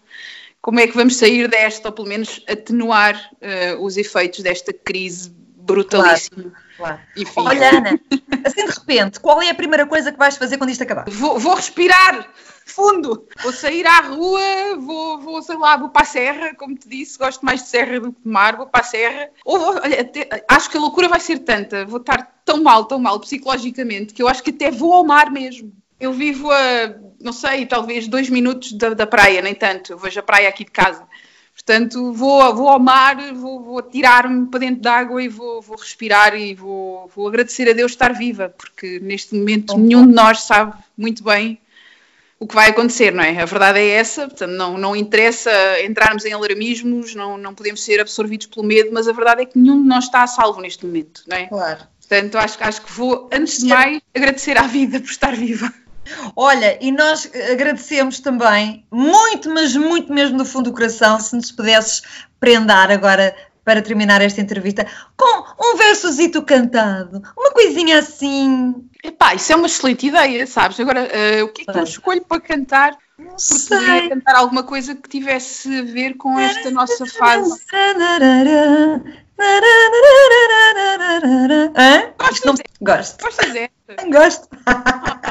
como 0.65 0.79
é 0.79 0.88
que 0.88 0.95
vamos 0.95 1.17
sair 1.17 1.48
desta, 1.48 1.89
ou 1.89 1.93
pelo 1.93 2.07
menos 2.07 2.43
atenuar 2.50 3.15
uh, 3.34 3.86
os 3.86 3.98
efeitos 3.98 4.39
desta 4.39 4.74
crise 4.74 5.29
brutalíssimo. 5.29 6.51
Claro, 6.75 7.00
claro. 7.24 7.50
Olha, 7.50 7.69
Ana, 7.69 8.00
assim 8.43 8.65
de 8.65 8.72
repente, 8.72 9.19
qual 9.19 9.39
é 9.43 9.51
a 9.51 9.53
primeira 9.53 9.86
coisa 9.86 10.12
que 10.12 10.17
vais 10.17 10.36
fazer 10.36 10.57
quando 10.57 10.72
isto 10.72 10.81
acabar? 10.81 11.07
Vou, 11.07 11.38
vou 11.38 11.53
respirar 11.53 12.34
fundo, 12.65 13.27
vou 13.43 13.53
sair 13.53 13.86
à 13.86 14.01
rua, 14.01 14.41
vou, 14.79 15.19
vou, 15.19 15.41
sei 15.43 15.55
lá, 15.55 15.77
vou 15.77 15.89
para 15.89 16.01
a 16.01 16.05
serra, 16.05 16.55
como 16.55 16.74
te 16.74 16.89
disse, 16.89 17.19
gosto 17.19 17.45
mais 17.45 17.62
de 17.62 17.69
serra 17.69 18.00
do 18.00 18.12
que 18.12 18.24
de 18.24 18.27
mar, 18.27 18.57
vou 18.57 18.65
para 18.65 18.81
a 18.81 18.84
serra. 18.84 19.29
Ou, 19.45 19.60
olha, 19.60 20.01
até, 20.01 20.27
acho 20.50 20.72
que 20.72 20.77
a 20.77 20.81
loucura 20.81 21.07
vai 21.07 21.19
ser 21.19 21.38
tanta, 21.39 21.86
vou 21.86 22.00
estar 22.00 22.41
tão 22.43 22.63
mal, 22.63 22.86
tão 22.86 22.98
mal 22.98 23.19
psicologicamente, 23.19 24.15
que 24.15 24.24
eu 24.24 24.27
acho 24.27 24.41
que 24.41 24.50
até 24.50 24.72
vou 24.72 24.93
ao 24.93 25.05
mar 25.05 25.29
mesmo. 25.29 25.72
Eu 25.99 26.11
vivo 26.11 26.51
a, 26.51 26.93
não 27.21 27.33
sei, 27.33 27.65
talvez 27.65 28.07
dois 28.07 28.29
minutos 28.29 28.73
da, 28.73 28.93
da 28.93 29.07
praia, 29.07 29.41
nem 29.41 29.55
tanto. 29.55 29.93
Eu 29.93 29.97
vejo 29.97 30.19
a 30.19 30.23
praia 30.23 30.49
aqui 30.49 30.65
de 30.65 30.71
casa. 30.71 31.07
Portanto, 31.53 32.11
vou, 32.11 32.53
vou 32.53 32.67
ao 32.67 32.79
mar, 32.79 33.15
vou, 33.33 33.63
vou 33.63 33.81
tirar-me 33.81 34.47
para 34.47 34.59
dentro 34.59 34.81
d'água 34.81 35.23
e 35.23 35.29
vou, 35.29 35.61
vou 35.61 35.77
respirar 35.77 36.35
e 36.35 36.53
vou, 36.53 37.09
vou, 37.15 37.27
agradecer 37.27 37.69
a 37.69 37.73
Deus 37.73 37.93
estar 37.93 38.13
viva, 38.13 38.53
porque 38.57 38.99
neste 38.99 39.33
momento 39.33 39.77
nenhum 39.77 40.05
de 40.05 40.13
nós 40.13 40.43
sabe 40.43 40.73
muito 40.97 41.23
bem 41.23 41.57
o 42.37 42.45
que 42.45 42.53
vai 42.53 42.69
acontecer, 42.69 43.13
não 43.13 43.23
é? 43.23 43.41
A 43.41 43.45
verdade 43.45 43.79
é 43.79 43.91
essa, 43.91 44.27
portanto, 44.27 44.51
não, 44.51 44.77
não 44.77 44.95
interessa 44.95 45.49
entrarmos 45.81 46.25
em 46.25 46.33
alarmismos, 46.33 47.15
não, 47.15 47.37
não 47.37 47.55
podemos 47.55 47.81
ser 47.81 48.01
absorvidos 48.01 48.47
pelo 48.47 48.65
medo, 48.65 48.89
mas 48.91 49.07
a 49.07 49.13
verdade 49.13 49.43
é 49.43 49.45
que 49.45 49.57
nenhum 49.57 49.81
de 49.81 49.87
nós 49.87 50.03
está 50.03 50.23
a 50.23 50.27
salvo 50.27 50.59
neste 50.59 50.85
momento, 50.85 51.23
não 51.25 51.37
é? 51.37 51.47
Claro. 51.47 51.87
Portanto, 51.99 52.35
acho, 52.35 52.57
acho 52.59 52.81
que 52.81 52.91
vou, 52.91 53.29
antes 53.31 53.59
de 53.59 53.67
mais, 53.67 54.01
agradecer 54.13 54.57
à 54.57 54.67
vida 54.67 54.99
por 54.99 55.09
estar 55.09 55.33
viva. 55.33 55.73
Olha, 56.35 56.77
e 56.81 56.91
nós 56.91 57.29
agradecemos 57.51 58.19
também, 58.19 58.85
muito, 58.91 59.50
mas 59.53 59.75
muito 59.75 60.13
mesmo 60.13 60.38
do 60.38 60.45
fundo 60.45 60.69
do 60.69 60.74
coração, 60.74 61.19
se 61.19 61.35
nos 61.35 61.51
pudesses 61.51 62.01
prendar 62.39 62.91
agora 62.91 63.35
para 63.63 63.81
terminar 63.81 64.21
esta 64.21 64.39
entrevista 64.39 64.85
com 65.17 65.43
um 65.59 65.75
versozito 65.77 66.43
cantado, 66.43 67.24
uma 67.35 67.51
coisinha 67.51 67.97
assim. 67.97 68.75
Epá, 69.03 69.33
isso 69.33 69.51
é 69.51 69.55
uma 69.55 69.65
excelente 69.65 70.07
ideia, 70.07 70.45
sabes? 70.45 70.79
Agora, 70.79 71.01
uh, 71.01 71.45
o 71.45 71.50
que 71.50 71.63
é 71.63 71.74
que 71.74 71.79
eu 71.79 71.83
escolho 71.83 72.24
para 72.24 72.39
cantar? 72.39 72.95
Não 73.17 73.27
Porque 73.27 73.41
sei. 73.41 73.77
poderia 73.77 74.09
cantar 74.09 74.35
alguma 74.35 74.63
coisa 74.63 74.93
que 74.93 75.09
tivesse 75.09 75.79
a 75.79 75.83
ver 75.83 76.15
com 76.15 76.38
esta 76.39 76.69
nossa 76.69 77.05
fase. 77.05 77.59
Hã? 81.75 82.13
Gosto. 82.19 82.45
Não... 82.45 82.55
Gosto. 82.81 83.24
Gostas 83.24 83.53
desta? 83.53 84.09
Gosto. 84.12 84.50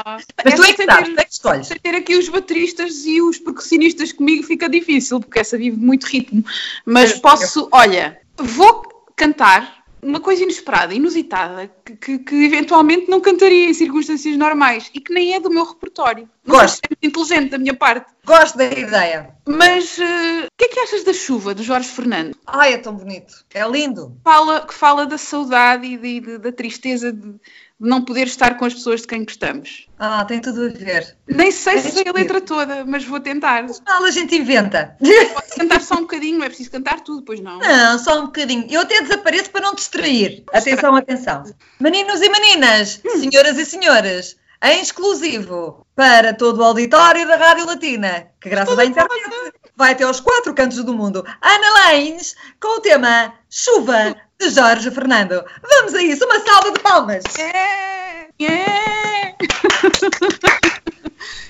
Mas 0.05 0.53
tu 0.53 0.63
é 0.63 0.73
que 0.73 0.85
sabes, 0.85 1.09
tu 1.09 1.19
é 1.19 1.25
que 1.25 1.33
escolhes. 1.33 1.67
ter 1.67 1.95
aqui 1.95 2.15
os 2.15 2.29
bateristas 2.29 3.05
e 3.05 3.21
os 3.21 3.39
percussionistas 3.39 4.11
comigo 4.11 4.43
fica 4.43 4.69
difícil, 4.69 5.19
porque 5.19 5.39
essa 5.39 5.57
vive 5.57 5.77
muito 5.77 6.05
ritmo. 6.05 6.45
Mas 6.85 7.13
posso, 7.19 7.67
olha, 7.71 8.19
vou 8.37 8.83
cantar 9.15 9.83
uma 10.05 10.19
coisa 10.19 10.43
inesperada, 10.43 10.93
inusitada, 10.93 11.69
que, 11.83 11.95
que, 11.95 12.19
que, 12.19 12.45
eventualmente 12.45 13.09
não 13.09 13.19
cantaria 13.19 13.67
em 13.67 13.73
circunstâncias 13.73 14.37
normais 14.37 14.91
e 14.93 15.01
que 15.01 15.11
nem 15.11 15.33
é 15.33 15.39
do 15.39 15.49
meu 15.49 15.65
repertório. 15.65 16.29
Não 16.45 16.55
Gosto. 16.55 16.81
É 16.83 16.89
muito 16.89 17.03
inteligente 17.03 17.49
da 17.49 17.57
minha 17.57 17.73
parte. 17.73 18.11
Gosto 18.23 18.57
da 18.57 18.65
ideia. 18.65 19.29
Mas 19.47 19.97
uh, 19.97 20.45
o 20.45 20.54
que 20.65 20.65
é 20.65 20.67
que 20.69 20.79
achas 20.79 21.03
da 21.03 21.13
chuva, 21.13 21.53
do 21.53 21.63
Jorge 21.63 21.89
Fernando? 21.89 22.35
Ai, 22.45 22.73
é 22.73 22.77
tão 22.77 22.95
bonito. 22.95 23.45
É 23.53 23.67
lindo. 23.67 24.17
Fala, 24.23 24.65
que 24.65 24.73
fala 24.73 25.05
da 25.05 25.17
saudade 25.17 25.85
e 25.85 25.97
de, 25.97 26.19
de, 26.19 26.37
da 26.37 26.51
tristeza 26.51 27.11
de, 27.11 27.35
não 27.79 28.03
poder 28.03 28.27
estar 28.27 28.57
com 28.57 28.65
as 28.65 28.73
pessoas 28.73 29.01
de 29.01 29.07
quem 29.07 29.23
gostamos. 29.23 29.87
Ah, 29.99 30.23
tem 30.25 30.39
tudo 30.39 30.65
a 30.65 30.69
ver. 30.69 31.15
Nem 31.27 31.51
sei 31.51 31.79
se 31.79 31.91
sei 31.91 32.03
a 32.07 32.11
letra 32.11 32.41
toda, 32.41 32.85
mas 32.85 33.03
vou 33.03 33.19
tentar. 33.19 33.63
Mal 33.63 34.03
a 34.03 34.11
gente 34.11 34.35
inventa. 34.35 34.97
Pode 34.99 35.55
cantar 35.55 35.81
só 35.81 35.95
um 35.95 36.01
bocadinho, 36.01 36.39
não 36.39 36.45
é 36.45 36.49
preciso 36.49 36.71
cantar 36.71 37.01
tudo, 37.01 37.23
pois 37.23 37.39
não. 37.39 37.59
Não, 37.59 37.99
só 37.99 38.19
um 38.19 38.25
bocadinho. 38.25 38.65
Eu 38.69 38.81
até 38.81 39.01
desapareço 39.01 39.51
para 39.51 39.61
não 39.61 39.75
distrair. 39.75 40.43
Atenção, 40.51 40.95
atenção. 40.95 41.43
Meninos 41.79 42.21
e 42.21 42.29
meninas, 42.29 43.01
hum. 43.05 43.19
senhoras 43.19 43.57
e 43.57 43.65
senhores, 43.65 44.37
em 44.63 44.81
exclusivo 44.81 45.85
para 45.95 46.33
todo 46.33 46.59
o 46.59 46.63
auditório 46.63 47.27
da 47.27 47.35
Rádio 47.35 47.65
Latina, 47.65 48.27
que 48.39 48.49
graças 48.49 48.77
à 48.77 48.85
internet 48.85 49.53
vai 49.75 49.91
até 49.93 50.03
aos 50.03 50.19
quatro 50.19 50.53
cantos 50.53 50.83
do 50.83 50.93
mundo. 50.93 51.25
Ana 51.41 51.73
Lanes, 51.73 52.35
com 52.59 52.77
o 52.77 52.81
tema 52.81 53.33
Chuva 53.49 54.15
de 54.39 54.49
Jorge 54.49 54.91
Fernando. 54.91 55.43
Vamos 55.61 55.93
a 55.93 56.01
isso, 56.01 56.25
uma 56.25 56.39
salva 56.39 56.71
de 56.71 56.79
palmas! 56.79 57.23
Yeah! 57.37 57.95
Yeah! 58.37 59.37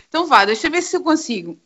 então 0.08 0.27
vá, 0.27 0.46
deixa 0.46 0.67
eu 0.67 0.72
ver 0.72 0.84
se 0.84 0.96
eu 0.96 1.01
consigo. 1.01 1.60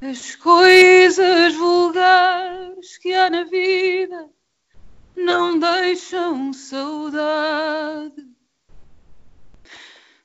As 0.00 0.34
coisas 0.36 1.54
vulgares 1.54 2.96
que 2.98 3.12
há 3.12 3.28
na 3.28 3.44
vida 3.44 4.30
não 5.14 5.58
deixam 5.58 6.54
saudade. 6.54 8.31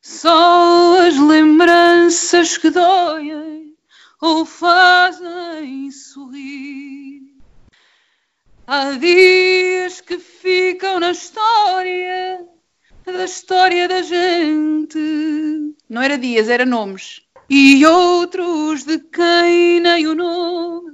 Só 0.10 1.06
as 1.06 1.18
lembranças 1.18 2.58
que 2.58 2.70
doem 2.70 3.76
ou 4.22 4.46
fazem 4.46 5.92
sorrir. 5.92 7.36
Há 8.66 8.94
dias 8.94 10.00
que 10.00 10.18
ficam 10.18 11.02
na 11.02 11.12
história, 11.12 12.40
da 13.06 13.26
história 13.26 13.86
da 13.90 14.02
gente. 14.02 14.98
Não 15.90 16.02
era 16.02 16.18
dias, 16.18 16.48
era 16.48 16.66
nomes. 16.66 17.22
E 17.50 17.86
outros 17.86 18.86
de 18.86 19.00
quem 19.00 19.82
nem 19.82 20.08
o 20.08 20.16
nome 20.16 20.90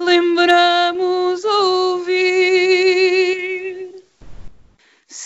lembramos 0.00 1.44
ouvir. 1.44 3.03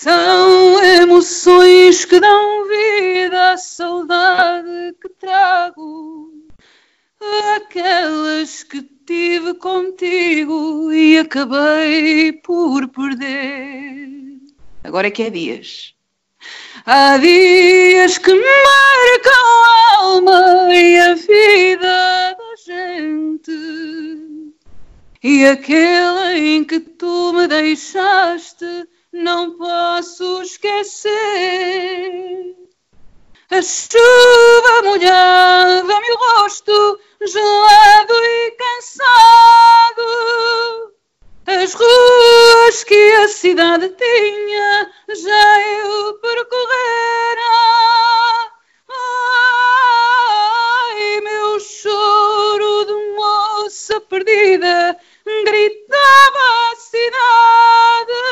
São 0.00 0.80
emoções 0.80 2.04
que 2.04 2.20
dão 2.20 2.68
vida 2.68 3.50
à 3.50 3.56
saudade 3.56 4.94
que 5.02 5.08
trago 5.18 6.32
aquelas 7.56 8.62
que 8.62 8.80
tive 9.04 9.54
contigo 9.54 10.92
e 10.92 11.18
acabei 11.18 12.32
por 12.32 12.86
perder. 12.86 14.38
Agora 14.84 15.08
é 15.08 15.10
que 15.10 15.24
é 15.24 15.30
dias. 15.30 15.96
Há 16.86 17.18
dias 17.18 18.18
que 18.18 18.32
marcam 18.32 19.64
a 19.64 19.96
alma 19.96 20.74
e 20.76 20.96
a 20.96 21.14
vida 21.14 22.36
da 22.38 22.54
gente. 22.64 23.50
E 25.24 25.44
aquele 25.44 26.38
em 26.38 26.62
que 26.62 26.78
tu 26.78 27.32
me 27.32 27.48
deixaste, 27.48 28.86
não 29.12 29.56
posso 29.56 30.42
esquecer. 30.42 31.08
A 33.50 33.62
chuva 33.62 34.82
molhava-me 34.82 36.10
o 36.10 36.18
rosto, 36.18 37.00
gelado 37.22 38.14
e 38.14 38.50
cansado. 38.52 40.02
As 41.46 41.72
ruas 41.72 42.84
que 42.84 43.12
a 43.14 43.28
cidade 43.28 43.88
tinha, 43.88 44.90
já 45.08 45.60
eu 45.60 46.14
percorrera. 46.20 47.40
Ai, 50.90 51.20
meu 51.22 51.58
choro 51.58 52.84
de 52.84 53.14
moça 53.16 53.98
perdida, 54.02 54.94
gritava 55.24 56.76
cidade 56.90 58.24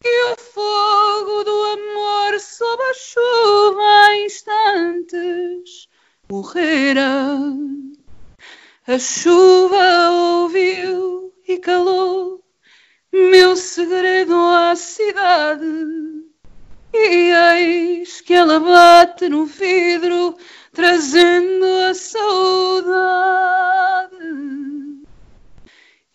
que 0.00 0.22
o 0.32 0.36
fogo 0.40 1.42
do 1.42 1.64
amor 1.64 2.38
sob 2.38 2.80
a 2.80 2.94
chuva 2.94 4.14
em 4.14 4.26
instantes 4.26 5.88
morrera. 6.30 7.40
A 8.86 8.98
chuva 9.00 10.10
ouviu 10.10 11.32
e 11.46 11.58
calou 11.58 12.40
meu 13.12 13.56
segredo 13.56 14.36
à 14.36 14.76
cidade. 14.76 15.66
E 16.94 17.32
eis 17.32 18.20
que 18.20 18.32
ela 18.32 18.60
bate 18.60 19.28
no 19.28 19.44
vidro 19.44 20.36
trazendo 20.72 21.66
a 21.90 21.94
saudade. 21.94 23.38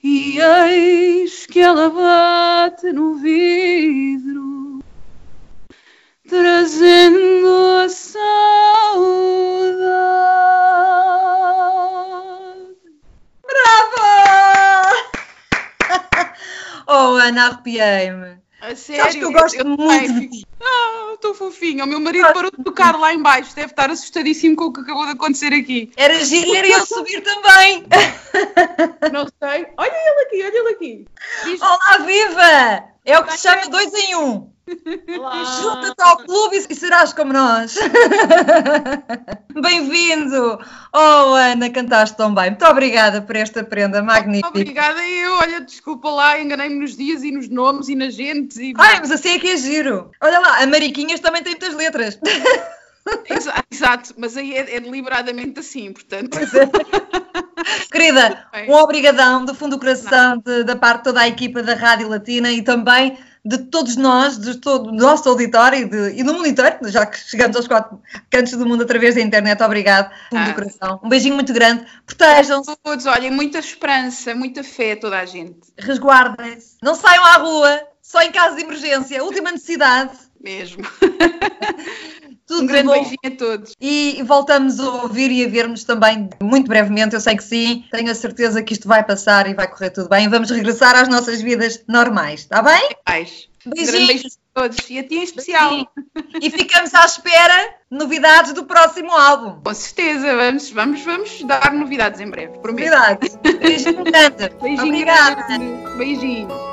E 0.06 0.38
eis 0.38 1.46
que 1.46 1.62
ela 1.62 1.90
bate 1.90 2.92
no 2.92 3.16
vidro, 3.16 4.80
trazendo 6.28 7.78
a 7.82 7.88
saudade. 7.88 8.34
Brava! 13.42 14.94
Oh, 16.86 17.16
Ana, 17.16 17.48
arrepiei-me. 17.48 18.42
A 18.60 18.76
Sabes 18.76 19.16
que 19.16 19.24
eu 19.24 19.32
gosto 19.32 19.56
eu 19.56 19.66
muito 19.66 20.20
de 20.20 20.28
ti. 20.28 20.46
Ah, 21.24 21.30
estou 21.30 21.34
fofinha. 21.34 21.86
O 21.86 21.88
meu 21.88 22.00
marido 22.00 22.32
parou 22.34 22.52
de 22.52 22.64
tocar 22.64 22.98
lá 23.00 23.14
em 23.14 23.22
baixo. 23.22 23.56
Deve 23.56 23.72
estar 23.72 23.90
assustadíssimo 23.90 24.56
com 24.56 24.66
o 24.66 24.74
que 24.74 24.82
acabou 24.82 25.06
de 25.06 25.12
acontecer 25.12 25.54
aqui. 25.54 25.92
Era 25.96 26.24
giro 26.24 26.54
era 26.54 26.68
eu 26.68 26.86
subir 26.86 27.22
também. 27.22 27.86
Não 29.12 29.26
sei. 29.26 29.68
Olha 29.78 29.92
ele 29.92 30.22
aqui, 30.26 30.44
olha 30.44 30.58
ele 30.60 30.70
aqui. 30.70 31.06
Diz- 31.46 31.62
Olá, 31.62 31.98
viva! 32.06 32.84
É 33.06 33.20
o 33.20 33.24
que 33.24 33.34
se 33.34 33.40
chama 33.40 33.68
dois 33.70 33.94
em 33.94 34.16
um. 34.16 34.53
Junta-te 34.66 36.02
ao 36.02 36.18
clube 36.18 36.66
e 36.70 36.76
serás 36.76 37.12
como 37.12 37.34
nós. 37.34 37.76
Bem-vindo! 39.62 40.60
Oh, 40.94 41.34
Ana, 41.34 41.70
cantaste 41.70 42.16
tão 42.16 42.34
bem. 42.34 42.52
Muito 42.52 42.66
obrigada 42.66 43.22
por 43.22 43.36
esta 43.36 43.64
prenda 43.64 44.02
magnífica. 44.02 44.48
Obrigada 44.48 45.06
eu. 45.06 45.34
Olha, 45.36 45.62
desculpa 45.62 46.10
lá, 46.10 46.40
enganei-me 46.40 46.80
nos 46.80 46.96
dias 46.96 47.24
e 47.24 47.32
nos 47.32 47.50
nomes 47.50 47.90
e 47.90 47.96
nas 47.96 48.14
gentes. 48.16 48.58
E... 48.58 48.74
Ai, 48.78 49.00
mas 49.00 49.12
assim 49.12 49.32
é 49.32 49.40
que 49.40 49.50
é 49.50 49.58
giro. 49.58 50.12
Olha 50.22 50.40
lá, 50.40 50.62
a 50.64 50.68
Mariquinhas 50.68 51.20
também 51.20 51.44
tem 51.44 51.54
muitas 51.54 51.74
letras. 51.76 52.18
Exa- 53.30 53.64
Exato, 53.70 54.14
mas 54.18 54.38
aí 54.38 54.56
é, 54.56 54.78
é 54.78 54.80
deliberadamente 54.80 55.60
assim, 55.60 55.92
portanto. 55.92 56.38
Querida, 57.92 58.48
Bem. 58.52 58.70
um 58.70 58.74
obrigadão 58.76 59.44
do 59.44 59.54
fundo 59.54 59.76
do 59.76 59.80
coração 59.80 60.38
de- 60.38 60.64
da 60.64 60.76
parte 60.78 61.00
de 61.00 61.04
toda 61.04 61.20
a 61.20 61.28
equipa 61.28 61.62
da 61.62 61.74
Rádio 61.76 62.08
Latina 62.08 62.50
e 62.50 62.62
também 62.62 63.18
de 63.46 63.58
todos 63.58 63.98
nós, 63.98 64.38
de 64.40 64.56
todo 64.58 64.88
o 64.90 64.92
nosso 64.94 65.28
auditório 65.28 65.80
e, 65.80 65.86
de- 65.86 66.20
e 66.20 66.24
do 66.24 66.34
mundo 66.34 66.48
inteiro, 66.48 66.78
já 66.90 67.06
que 67.06 67.18
chegamos 67.20 67.58
aos 67.58 67.68
quatro 67.68 68.00
cantos 68.30 68.54
do 68.54 68.66
mundo 68.66 68.84
através 68.84 69.16
da 69.16 69.22
internet. 69.22 69.62
Obrigado, 69.62 70.10
Ah. 70.34 70.46
do 70.46 70.54
coração. 70.54 71.00
Um 71.04 71.10
beijinho 71.10 71.36
muito 71.36 71.52
grande. 71.52 71.86
Protejam-se, 72.06 72.74
Todos, 72.82 73.06
olha, 73.06 73.30
muita 73.32 73.60
esperança, 73.60 74.34
muita 74.34 74.64
fé 74.64 74.94
a 74.94 74.98
toda 74.98 75.20
a 75.20 75.26
gente. 75.26 75.60
resguardem-se. 75.78 76.78
Não 76.82 76.96
saiam 76.96 77.26
à 77.26 77.38
rua, 77.38 77.82
só 78.02 78.22
em 78.22 78.32
caso 78.32 78.56
de 78.56 78.62
emergência. 78.64 79.24
Última 79.24 79.52
necessidade. 79.52 80.12
Mesmo. 80.42 80.84
Tudo 82.48 82.64
Um 82.64 82.66
de 82.66 82.72
grande 82.74 82.88
bom. 82.88 82.94
beijinho 82.94 83.18
a 83.26 83.32
todos. 83.32 83.72
E 83.80 84.22
voltamos 84.26 84.80
a 84.80 84.90
ouvir 85.04 85.32
e 85.32 85.46
a 85.46 85.50
ver-nos 85.50 85.84
também 85.84 86.30
muito 86.42 86.68
brevemente. 86.68 87.16
Eu 87.16 87.22
sei 87.22 87.36
que 87.38 87.44
sim. 87.44 87.84
Tenho 87.92 88.12
a 88.12 88.16
certeza 88.16 88.62
que 88.62 88.74
isto 88.74 88.88
vai 88.88 89.04
passar 89.04 89.50
e 89.50 89.54
vai 89.54 89.68
correr 89.68 89.90
tudo 89.92 90.10
bem. 90.10 90.28
Vamos 90.30 90.50
regressar 90.50 90.96
às 90.96 91.08
nossas 91.08 91.42
vidas 91.42 91.84
normais, 91.88 92.42
está 92.42 92.62
bem? 92.62 92.90
Beijinhos. 93.66 94.08
beijo 94.08 94.28
a 94.56 94.62
todos. 94.62 94.90
E 94.90 95.00
a 95.00 95.04
ti 95.08 95.16
em 95.16 95.24
especial. 95.24 95.88
E 96.42 96.50
ficamos 96.52 96.94
à 96.94 97.06
espera 97.06 97.76
de 97.90 97.98
novidades 97.98 98.52
do 98.54 98.66
próximo 98.66 99.12
álbum. 99.12 99.62
Com 99.64 99.74
certeza, 99.74 100.36
vamos, 100.36 100.70
vamos, 100.72 101.02
vamos 101.02 101.44
dar 101.44 101.72
novidades 101.74 102.20
em 102.20 102.30
breve, 102.30 102.58
prometo. 102.60 102.90
Novidades. 102.92 103.38
Beijinho 103.60 104.04
grande. 104.04 104.50
Beijinho 104.62 104.88
Obrigada. 104.88 105.36
grande. 105.48 105.98
Beijinho. 105.98 106.73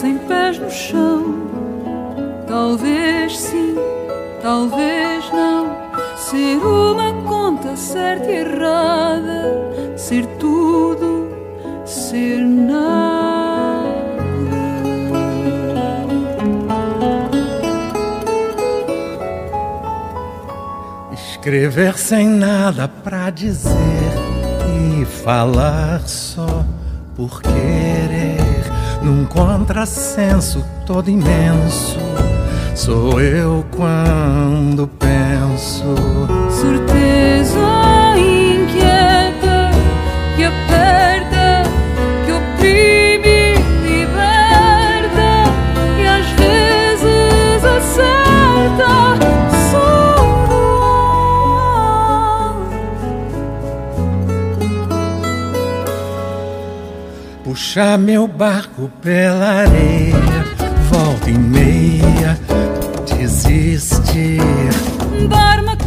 Sem 0.00 0.16
pés 0.16 0.58
no 0.60 0.70
chão. 0.70 1.34
Talvez 2.46 3.36
sim, 3.36 3.74
talvez 4.40 5.28
não. 5.32 5.76
Ser 6.16 6.56
uma 6.58 7.12
conta 7.24 7.74
certa 7.74 8.30
e 8.30 8.36
errada. 8.36 9.96
Ser 9.96 10.24
tudo, 10.38 11.28
ser 11.84 12.38
nada. 12.38 13.88
Escrever 21.12 21.98
sem 21.98 22.28
nada 22.28 22.86
pra 22.86 23.30
dizer 23.30 23.72
e 25.00 25.04
falar 25.04 26.06
só 26.06 26.64
por 27.16 27.42
querer. 27.42 28.67
Num 29.08 29.24
contrassenso 29.24 30.62
todo 30.84 31.08
imenso, 31.08 31.98
sou 32.74 33.18
eu 33.18 33.64
quando 33.74 34.86
penso. 34.86 35.94
Certeza 36.50 37.77
Puxar 57.78 57.96
meu 57.96 58.26
barco 58.26 58.90
pela 59.00 59.60
areia, 59.60 60.44
volta 60.90 61.30
e 61.30 61.38
meia, 61.38 62.36
desistir. 63.06 64.40
Dar-me 65.28 65.77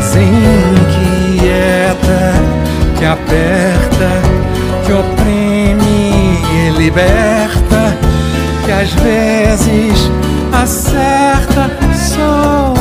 Certeza 0.00 0.22
inquieta 0.22 1.92
que 2.98 3.04
aperta, 3.04 4.22
que 4.86 4.92
oprime 4.94 6.40
e 6.54 6.70
liberta, 6.70 7.94
que 8.64 8.72
às 8.72 8.90
vezes 8.94 10.10
acerta. 10.52 11.70
Sou 11.94 12.79